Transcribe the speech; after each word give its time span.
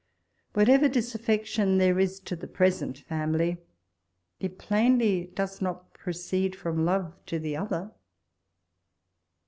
Whatever 0.53 0.89
disaffection 0.89 1.77
there 1.77 1.99
is 1.99 2.19
to 2.21 2.35
the 2.35 2.47
present 2.47 2.97
family, 2.97 3.59
it 4.39 4.57
plainly 4.57 5.25
does 5.35 5.61
not 5.61 5.93
proceed 5.93 6.55
from 6.55 6.85
love 6.85 7.13
to 7.27 7.37
the 7.37 7.55
other. 7.55 7.91